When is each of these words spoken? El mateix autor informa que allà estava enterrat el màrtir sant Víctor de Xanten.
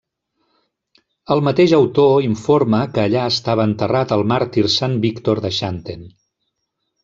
El 1.35 1.43
mateix 1.47 1.73
autor 1.79 2.25
informa 2.29 2.81
que 2.95 3.03
allà 3.03 3.27
estava 3.35 3.69
enterrat 3.71 4.17
el 4.19 4.27
màrtir 4.35 4.67
sant 4.81 4.99
Víctor 5.07 5.47
de 5.49 5.57
Xanten. 5.63 6.13